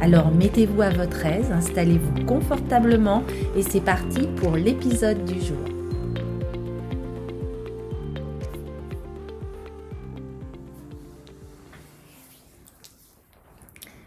[0.00, 3.24] Alors mettez-vous à votre aise, installez-vous confortablement
[3.56, 5.58] et c'est parti pour l'épisode du jour.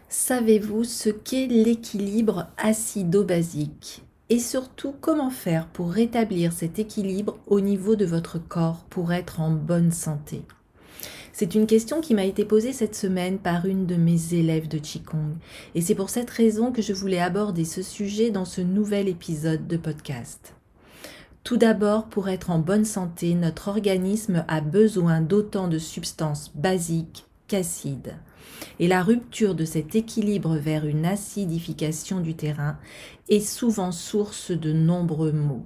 [0.08, 7.96] Savez-vous ce qu'est l'équilibre acido-basique Et surtout, comment faire pour rétablir cet équilibre au niveau
[7.96, 10.42] de votre corps pour être en bonne santé?
[11.32, 14.78] C'est une question qui m'a été posée cette semaine par une de mes élèves de
[14.78, 15.36] Qigong.
[15.74, 19.66] Et c'est pour cette raison que je voulais aborder ce sujet dans ce nouvel épisode
[19.66, 20.54] de podcast.
[21.42, 27.26] Tout d'abord, pour être en bonne santé, notre organisme a besoin d'autant de substances basiques
[27.48, 28.14] qu'acides.
[28.78, 32.78] Et la rupture de cet équilibre vers une acidification du terrain
[33.28, 35.64] est souvent source de nombreux maux.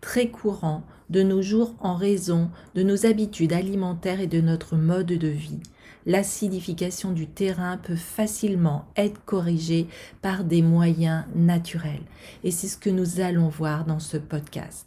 [0.00, 5.06] Très courant de nos jours en raison de nos habitudes alimentaires et de notre mode
[5.06, 5.60] de vie.
[6.06, 9.86] L'acidification du terrain peut facilement être corrigée
[10.22, 12.02] par des moyens naturels.
[12.42, 14.86] Et c'est ce que nous allons voir dans ce podcast.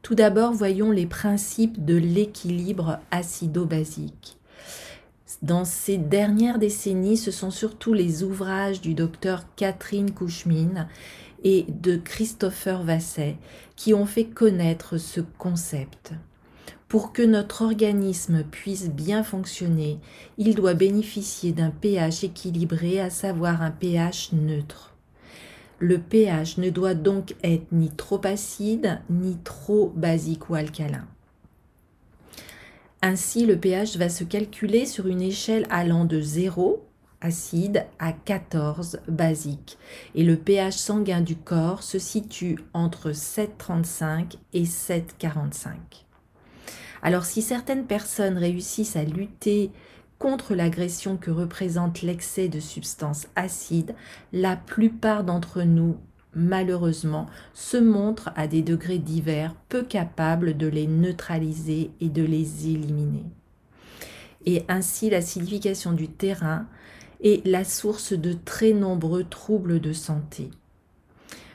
[0.00, 4.38] Tout d'abord, voyons les principes de l'équilibre acido-basique.
[5.42, 10.88] Dans ces dernières décennies, ce sont surtout les ouvrages du docteur Catherine Couchemine
[11.44, 13.36] et de Christopher Vasset
[13.76, 16.12] qui ont fait connaître ce concept.
[16.88, 19.98] Pour que notre organisme puisse bien fonctionner,
[20.38, 24.94] il doit bénéficier d'un pH équilibré, à savoir un pH neutre.
[25.80, 31.06] Le pH ne doit donc être ni trop acide ni trop basique ou alcalin.
[33.02, 36.87] Ainsi, le pH va se calculer sur une échelle allant de 0
[37.20, 39.78] acide à 14 basique
[40.14, 45.74] et le pH sanguin du corps se situe entre 7,35 et 7,45.
[47.02, 49.70] Alors si certaines personnes réussissent à lutter
[50.18, 53.94] contre l'agression que représente l'excès de substances acides,
[54.32, 55.96] la plupart d'entre nous,
[56.34, 62.66] malheureusement, se montrent à des degrés divers peu capables de les neutraliser et de les
[62.66, 63.24] éliminer.
[64.44, 66.66] Et ainsi l'acidification du terrain
[67.22, 70.50] est la source de très nombreux troubles de santé.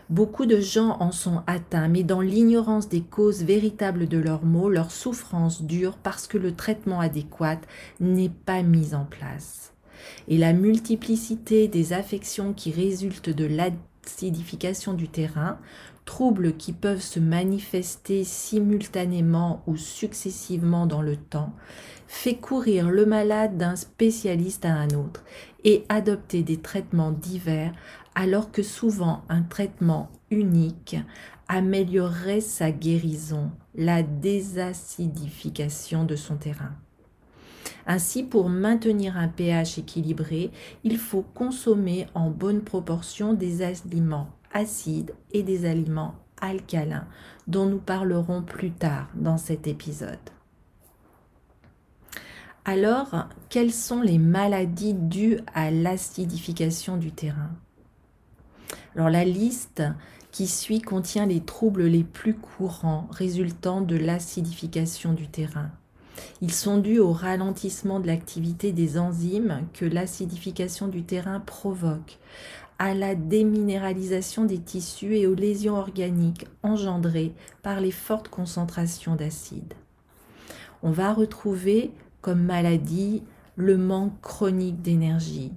[0.10, 4.70] Beaucoup de gens en sont atteints, mais dans l'ignorance des causes véritables de leurs maux,
[4.70, 7.60] leur souffrance dure parce que le traitement adéquat
[8.00, 9.74] n'est pas mis en place.
[10.28, 15.58] Et la multiplicité des affections qui résultent de l'acidification du terrain,
[16.06, 21.54] troubles qui peuvent se manifester simultanément ou successivement dans le temps,
[22.08, 25.24] fait courir le malade d'un spécialiste à un autre
[25.64, 27.74] et adopter des traitements divers
[28.16, 30.98] alors que souvent un traitement unique
[31.48, 36.72] améliorerait sa guérison, la désacidification de son terrain.
[37.86, 40.52] Ainsi, pour maintenir un pH équilibré,
[40.84, 47.08] il faut consommer en bonne proportion des aliments acides et des aliments alcalins,
[47.48, 50.18] dont nous parlerons plus tard dans cet épisode.
[52.66, 57.50] Alors, quelles sont les maladies dues à l'acidification du terrain?
[58.96, 59.84] Alors, la liste
[60.32, 65.72] qui suit contient les troubles les plus courants résultant de l'acidification du terrain.
[66.40, 72.18] Ils sont dus au ralentissement de l'activité des enzymes que l'acidification du terrain provoque,
[72.80, 79.74] à la déminéralisation des tissus et aux lésions organiques engendrées par les fortes concentrations d'acide.
[80.82, 81.92] On va retrouver
[82.24, 83.22] comme maladie
[83.58, 85.52] le manque chronique d'énergie,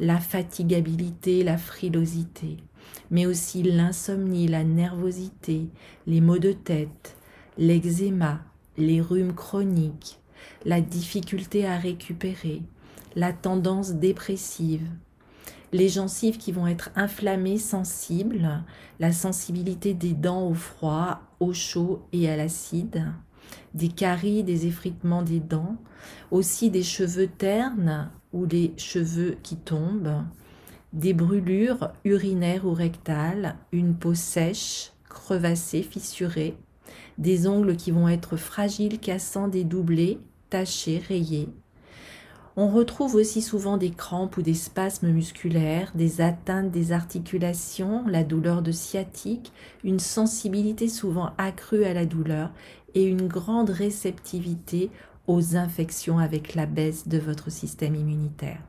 [0.00, 2.56] la fatigabilité, la frilosité,
[3.10, 5.68] mais aussi l'insomnie, la nervosité,
[6.06, 7.16] les maux de tête,
[7.58, 8.40] l'eczéma,
[8.78, 10.18] les rhumes chroniques,
[10.64, 12.62] la difficulté à récupérer,
[13.14, 14.88] la tendance dépressive,
[15.72, 18.64] les gencives qui vont être inflammées, sensibles,
[19.00, 23.04] la sensibilité des dents au froid, au chaud et à l'acide,
[23.74, 25.76] des caries, des effritements des dents,
[26.30, 30.24] aussi des cheveux ternes ou des cheveux qui tombent,
[30.92, 36.56] des brûlures urinaires ou rectales, une peau sèche, crevassée, fissurée,
[37.18, 40.18] des ongles qui vont être fragiles, cassants, dédoublés,
[40.50, 41.48] tachés, rayés.
[42.58, 48.24] On retrouve aussi souvent des crampes ou des spasmes musculaires, des atteintes des articulations, la
[48.24, 49.52] douleur de sciatique,
[49.84, 52.50] une sensibilité souvent accrue à la douleur
[52.94, 54.90] et une grande réceptivité
[55.26, 58.60] aux infections avec la baisse de votre système immunitaire.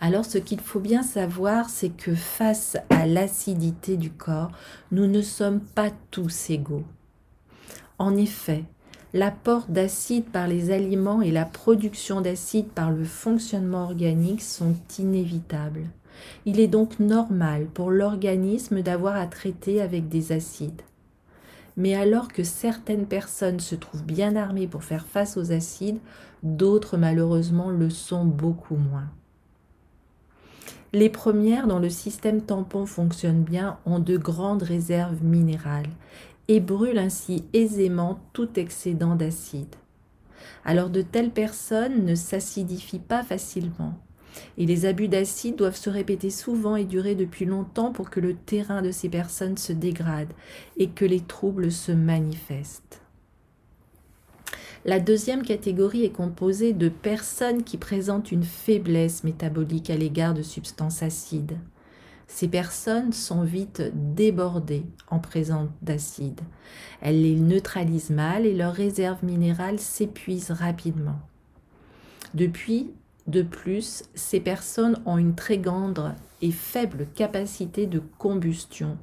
[0.00, 4.50] Alors ce qu'il faut bien savoir, c'est que face à l'acidité du corps,
[4.90, 6.84] nous ne sommes pas tous égaux.
[7.98, 8.64] En effet,
[9.12, 15.86] l'apport d'acide par les aliments et la production d'acide par le fonctionnement organique sont inévitables.
[16.44, 20.82] Il est donc normal pour l'organisme d'avoir à traiter avec des acides.
[21.76, 25.98] Mais alors que certaines personnes se trouvent bien armées pour faire face aux acides,
[26.42, 29.08] d'autres malheureusement le sont beaucoup moins.
[30.92, 35.88] Les premières, dont le système tampon fonctionne bien, ont de grandes réserves minérales
[36.48, 39.74] et brûlent ainsi aisément tout excédent d'acide.
[40.64, 43.98] Alors de telles personnes ne s'acidifient pas facilement.
[44.58, 48.34] Et les abus d'acide doivent se répéter souvent et durer depuis longtemps pour que le
[48.34, 50.32] terrain de ces personnes se dégrade
[50.76, 53.00] et que les troubles se manifestent.
[54.86, 60.42] La deuxième catégorie est composée de personnes qui présentent une faiblesse métabolique à l'égard de
[60.42, 61.58] substances acides.
[62.32, 63.82] Ces personnes sont vite
[64.14, 66.40] débordées en présence d'acide.
[67.02, 71.18] Elles les neutralisent mal et leurs réserves minérales s'épuisent rapidement.
[72.32, 72.92] Depuis,
[73.26, 78.96] de plus, ces personnes ont une très grande et faible capacité de combustion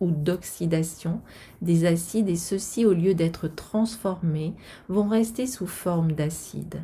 [0.00, 1.20] ou d'oxydation
[1.62, 4.54] des acides et ceux-ci, au lieu d'être transformés,
[4.88, 6.82] vont rester sous forme d'acide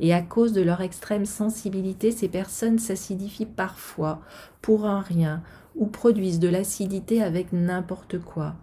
[0.00, 4.20] et à cause de leur extrême sensibilité, ces personnes s'acidifient parfois
[4.62, 5.42] pour un rien
[5.76, 8.56] ou produisent de l'acidité avec n'importe quoi.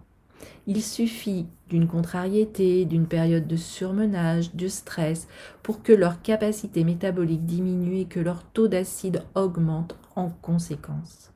[0.66, 5.28] Il suffit d'une contrariété, d'une période de surmenage, de stress,
[5.62, 11.32] pour que leur capacité métabolique diminue et que leur taux d'acide augmente en conséquence.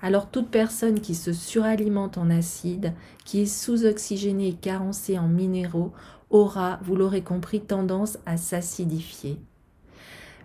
[0.00, 2.92] Alors toute personne qui se suralimente en acide,
[3.24, 5.92] qui est sous-oxygénée et carencée en minéraux,
[6.32, 9.38] aura, vous l'aurez compris, tendance à s'acidifier.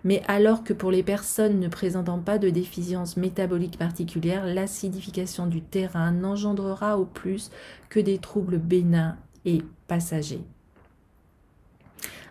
[0.04, 5.60] Mais alors que pour les personnes ne présentant pas de déficience métabolique particulière, l'acidification du
[5.60, 7.50] terrain n'engendrera au plus
[7.88, 10.44] que des troubles bénins et passagers.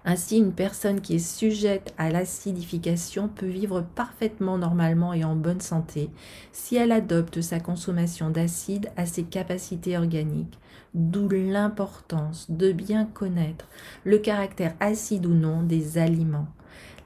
[0.05, 5.59] Ainsi, une personne qui est sujette à l'acidification peut vivre parfaitement normalement et en bonne
[5.59, 6.09] santé
[6.53, 10.57] si elle adopte sa consommation d'acide à ses capacités organiques,
[10.93, 13.67] d'où l'importance de bien connaître
[14.03, 16.47] le caractère acide ou non des aliments,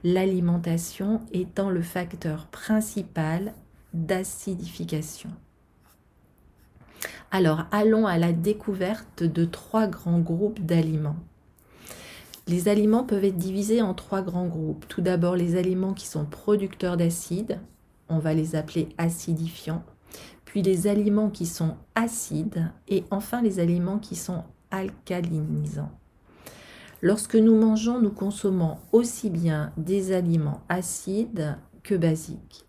[0.04, 3.52] l'alimentation étant le facteur principal
[3.94, 5.30] d'acidification.
[7.30, 11.16] Alors allons à la découverte de trois grands groupes d'aliments.
[12.48, 14.86] Les aliments peuvent être divisés en trois grands groupes.
[14.88, 17.60] Tout d'abord, les aliments qui sont producteurs d'acide,
[18.08, 19.84] on va les appeler acidifiants.
[20.52, 25.90] Puis les aliments qui sont acides et enfin les aliments qui sont alcalinisants.
[27.00, 32.66] Lorsque nous mangeons, nous consommons aussi bien des aliments acides que basiques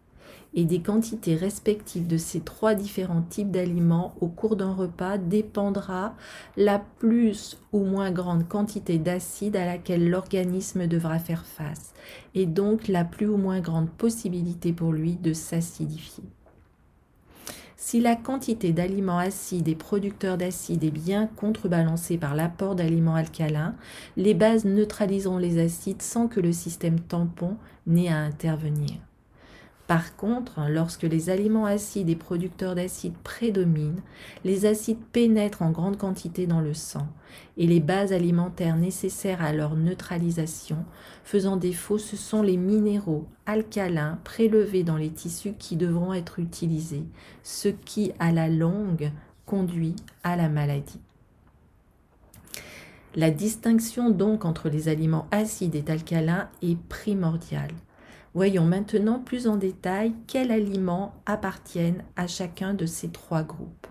[0.53, 6.15] et des quantités respectives de ces trois différents types d'aliments au cours d'un repas dépendra
[6.55, 11.91] la plus ou moins grande quantité d'acide à laquelle l'organisme devra faire face
[12.33, 16.23] et donc la plus ou moins grande possibilité pour lui de s'acidifier.
[17.85, 23.75] Si la quantité d'aliments acides et producteurs d'acide est bien contrebalancée par l'apport d'aliments alcalins,
[24.15, 28.93] les bases neutraliseront les acides sans que le système tampon n'ait à intervenir.
[29.87, 34.01] Par contre, lorsque les aliments acides et producteurs d'acides prédominent,
[34.45, 37.07] les acides pénètrent en grande quantité dans le sang
[37.57, 40.85] et les bases alimentaires nécessaires à leur neutralisation
[41.25, 47.05] faisant défaut, ce sont les minéraux alcalins prélevés dans les tissus qui devront être utilisés,
[47.43, 49.11] ce qui, à la longue,
[49.45, 51.01] conduit à la maladie.
[53.15, 57.73] La distinction donc entre les aliments acides et alcalins est primordiale.
[58.35, 63.87] Voyons maintenant plus en détail quels aliments appartiennent à chacun de ces trois groupes.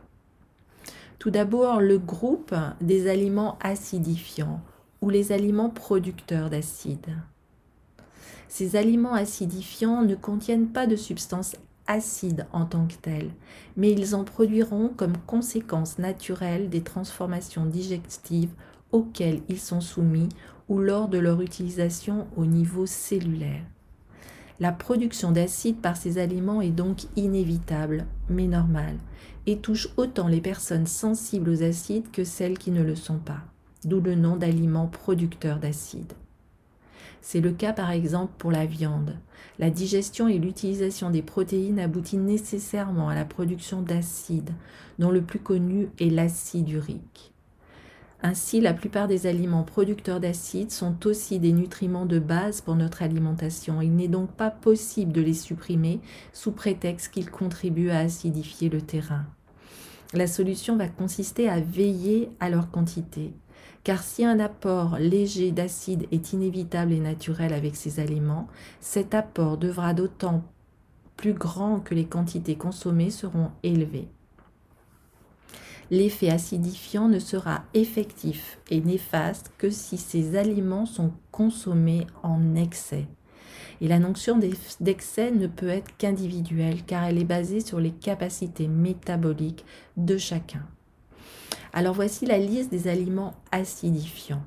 [1.21, 4.61] Tout d'abord, le groupe des aliments acidifiants
[5.01, 7.17] ou les aliments producteurs d'acide.
[8.49, 11.55] Ces aliments acidifiants ne contiennent pas de substances
[11.87, 13.31] acides en tant que telles,
[13.77, 18.53] mais ils en produiront comme conséquence naturelle des transformations digestives
[18.91, 20.29] auxquelles ils sont soumis
[20.69, 23.63] ou lors de leur utilisation au niveau cellulaire.
[24.63, 28.97] La production d'acide par ces aliments est donc inévitable, mais normale,
[29.47, 33.41] et touche autant les personnes sensibles aux acides que celles qui ne le sont pas,
[33.85, 36.13] d'où le nom d'aliments producteurs d'acide.
[37.23, 39.17] C'est le cas par exemple pour la viande.
[39.59, 44.55] La digestion et l'utilisation des protéines aboutit nécessairement à la production d'acides,
[45.01, 47.32] dont le plus connu est l'acide urique.
[48.25, 53.03] Ainsi, la plupart des aliments producteurs d'acides sont aussi des nutriments de base pour notre
[53.03, 53.83] alimentation.
[53.83, 56.01] Il n'est donc pas possible de les supprimer
[56.33, 59.25] sous prétexte qu'ils contribuent à acidifier le terrain.
[60.15, 63.33] La solution va consister à veiller à leur quantité.
[63.83, 68.47] Car si un apport léger d'acide est inévitable et naturel avec ces aliments,
[68.81, 70.45] cet apport devra d'autant
[71.17, 74.09] plus grand que les quantités consommées seront élevées.
[75.93, 83.07] L'effet acidifiant ne sera effectif et néfaste que si ces aliments sont consommés en excès.
[83.83, 84.41] Et la notion
[84.81, 89.67] d'excès ne peut être qu'individuelle car elle est basée sur les capacités métaboliques
[89.99, 90.67] de chacun.
[91.75, 94.47] Alors voici la liste des aliments acidifiants.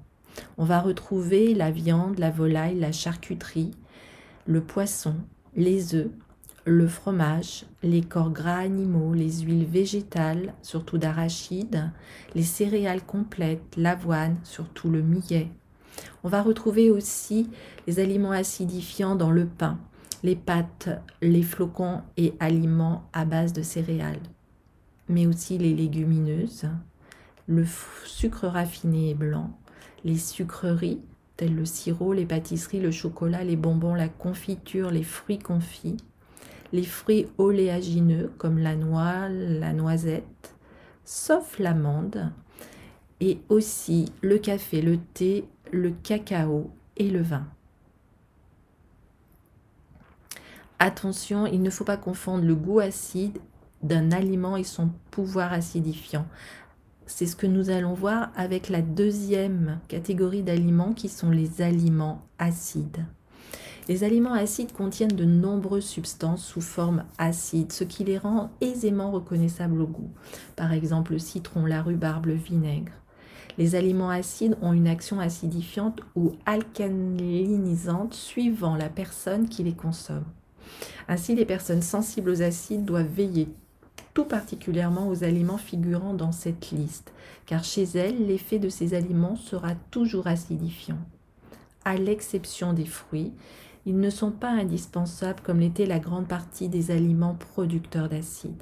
[0.58, 3.76] On va retrouver la viande, la volaille, la charcuterie,
[4.48, 5.14] le poisson,
[5.56, 6.10] les œufs,
[6.66, 11.92] le fromage, les corps gras animaux, les huiles végétales, surtout d'arachide,
[12.34, 15.50] les céréales complètes, l'avoine, surtout le millet.
[16.24, 17.50] On va retrouver aussi
[17.86, 19.80] les aliments acidifiants dans le pain,
[20.24, 20.90] les pâtes,
[21.22, 24.24] les flocons et aliments à base de céréales,
[25.08, 26.68] mais aussi les légumineuses,
[27.46, 27.64] le
[28.06, 29.56] sucre raffiné et blanc,
[30.04, 31.02] les sucreries
[31.38, 35.98] telles le sirop, les pâtisseries, le chocolat, les bonbons, la confiture, les fruits confits,
[36.76, 40.56] les fruits oléagineux comme la noix, la noisette,
[41.06, 42.32] sauf l'amande,
[43.22, 47.48] et aussi le café, le thé, le cacao et le vin.
[50.80, 53.40] Attention, il ne faut pas confondre le goût acide
[53.82, 56.28] d'un aliment et son pouvoir acidifiant.
[57.06, 62.28] C'est ce que nous allons voir avec la deuxième catégorie d'aliments qui sont les aliments
[62.38, 63.06] acides.
[63.88, 69.12] Les aliments acides contiennent de nombreuses substances sous forme acide, ce qui les rend aisément
[69.12, 70.10] reconnaissables au goût.
[70.56, 72.94] Par exemple le citron, la rhubarbe, le vinaigre.
[73.58, 80.26] Les aliments acides ont une action acidifiante ou alcalinisante suivant la personne qui les consomme.
[81.08, 83.48] Ainsi, les personnes sensibles aux acides doivent veiller
[84.16, 87.14] tout particulièrement aux aliments figurant dans cette liste,
[87.46, 90.98] car chez elles, l'effet de ces aliments sera toujours acidifiant.
[91.84, 93.34] À l'exception des fruits,
[93.86, 98.62] ils ne sont pas indispensables comme l'était la grande partie des aliments producteurs d'acide.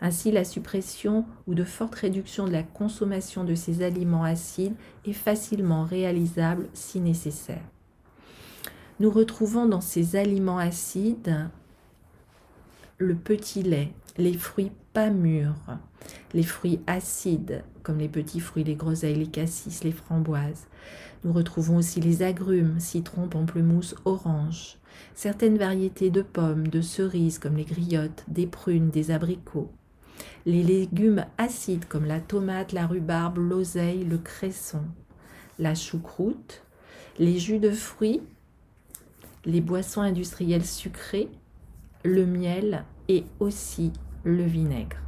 [0.00, 5.12] Ainsi, la suppression ou de forte réduction de la consommation de ces aliments acides est
[5.12, 7.62] facilement réalisable si nécessaire.
[9.00, 11.48] Nous retrouvons dans ces aliments acides
[12.98, 15.78] le petit lait, les fruits pas mûrs,
[16.32, 20.68] les fruits acides comme les petits fruits, les groseilles, les cassis, les framboises.
[21.24, 24.76] Nous retrouvons aussi les agrumes, citron, pamplemousse, orange,
[25.14, 29.72] certaines variétés de pommes, de cerises comme les griottes, des prunes, des abricots,
[30.44, 34.82] les légumes acides comme la tomate, la rhubarbe, l'oseille, le cresson,
[35.58, 36.62] la choucroute,
[37.18, 38.20] les jus de fruits,
[39.46, 41.30] les boissons industrielles sucrées,
[42.04, 43.92] le miel et aussi
[44.24, 45.03] le vinaigre.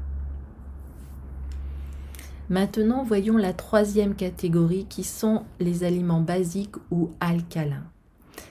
[2.48, 7.90] Maintenant, voyons la troisième catégorie qui sont les aliments basiques ou alcalins.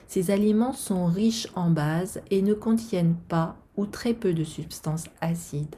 [0.06, 5.06] Ces aliments sont riches en base et ne contiennent pas ou très peu de substances
[5.20, 5.76] acides.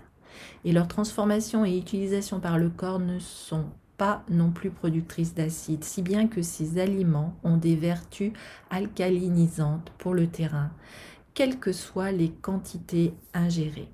[0.65, 5.85] Et leur transformation et utilisation par le corps ne sont pas non plus productrices d'acide,
[5.85, 8.33] si bien que ces aliments ont des vertus
[8.71, 10.71] alcalinisantes pour le terrain,
[11.35, 13.91] quelles que soient les quantités ingérées.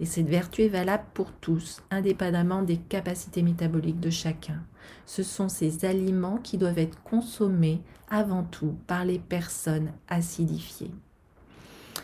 [0.00, 4.62] Et cette vertu est valable pour tous, indépendamment des capacités métaboliques de chacun.
[5.06, 10.92] Ce sont ces aliments qui doivent être consommés avant tout par les personnes acidifiées.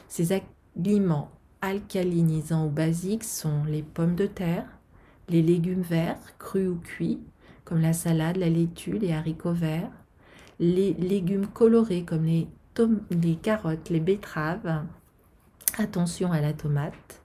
[0.08, 0.42] Ces
[0.76, 4.66] aliments alcalinisants ou basiques sont les pommes de terre,
[5.28, 7.20] les légumes verts, crus ou cuits,
[7.64, 9.90] comme la salade, la laitue, les haricots verts,
[10.58, 14.84] les légumes colorés comme les, carottes, les betteraves,
[15.78, 17.22] attention à la tomate,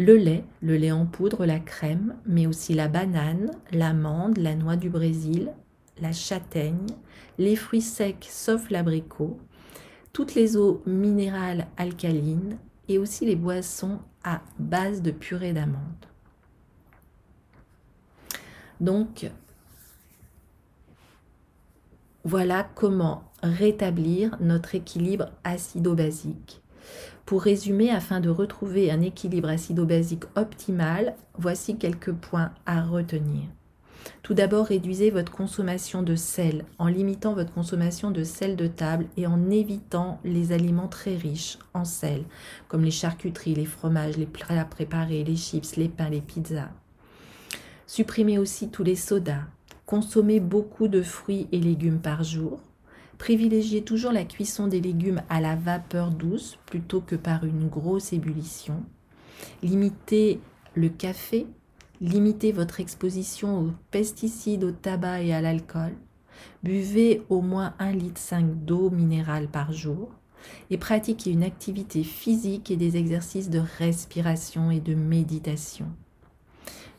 [0.00, 4.76] le lait, le lait en poudre, la crème, mais aussi la banane, l'amande, la noix
[4.76, 5.52] du Brésil,
[6.00, 6.86] la châtaigne,
[7.36, 9.38] les fruits secs sauf l'abricot,
[10.14, 12.56] toutes les eaux minérales alcalines
[12.88, 16.06] et aussi les boissons à base de purée d'amande.
[18.80, 19.30] Donc,
[22.24, 26.62] voilà comment rétablir notre équilibre acido-basique.
[27.26, 33.44] Pour résumer, afin de retrouver un équilibre acido-basique optimal, voici quelques points à retenir.
[34.22, 39.06] Tout d'abord, réduisez votre consommation de sel en limitant votre consommation de sel de table
[39.16, 42.24] et en évitant les aliments très riches en sel,
[42.68, 46.70] comme les charcuteries, les fromages, les plats préparés, les chips, les pains, les pizzas.
[47.86, 49.44] Supprimez aussi tous les sodas.
[49.86, 52.60] Consommez beaucoup de fruits et légumes par jour.
[53.20, 58.14] Privilégiez toujours la cuisson des légumes à la vapeur douce plutôt que par une grosse
[58.14, 58.82] ébullition.
[59.62, 60.40] Limitez
[60.74, 61.46] le café,
[62.00, 65.92] limitez votre exposition aux pesticides, au tabac et à l'alcool.
[66.62, 70.08] Buvez au moins 1,5 litre d'eau minérale par jour
[70.70, 75.88] et pratiquez une activité physique et des exercices de respiration et de méditation.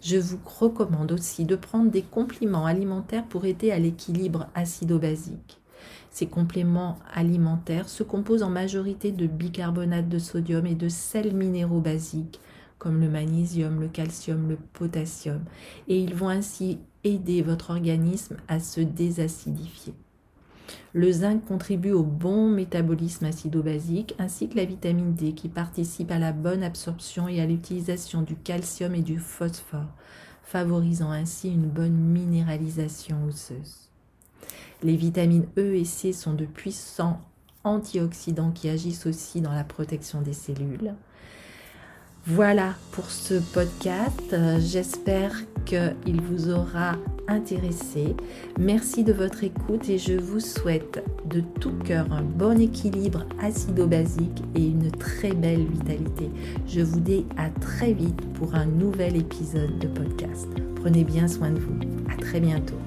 [0.03, 5.60] Je vous recommande aussi de prendre des compléments alimentaires pour aider à l'équilibre acido-basique.
[6.11, 11.79] Ces compléments alimentaires se composent en majorité de bicarbonate de sodium et de sels minéraux
[11.79, 12.39] basiques
[12.77, 15.43] comme le magnésium, le calcium, le potassium,
[15.87, 19.93] et ils vont ainsi aider votre organisme à se désacidifier.
[20.93, 26.17] Le zinc contribue au bon métabolisme acido-basique ainsi que la vitamine D qui participe à
[26.17, 29.93] la bonne absorption et à l'utilisation du calcium et du phosphore,
[30.41, 33.90] favorisant ainsi une bonne minéralisation osseuse.
[34.83, 37.21] Les vitamines E et C sont de puissants
[37.63, 40.93] antioxydants qui agissent aussi dans la protection des cellules.
[42.27, 44.35] Voilà pour ce podcast.
[44.59, 46.95] J'espère qu'il vous aura
[47.27, 48.15] intéressé.
[48.59, 54.43] Merci de votre écoute et je vous souhaite de tout cœur un bon équilibre acido-basique
[54.53, 56.29] et une très belle vitalité.
[56.67, 60.47] Je vous dis à très vite pour un nouvel épisode de podcast.
[60.75, 61.79] Prenez bien soin de vous.
[62.07, 62.77] À très bientôt.